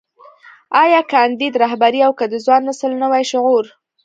ايا 0.83 1.01
کانديد 1.11 1.53
رهبري 1.63 1.99
او 2.07 2.11
که 2.19 2.25
د 2.31 2.35
ځوان 2.45 2.61
نسل 2.69 2.91
نوی 3.03 3.23
شعور. 3.31 3.63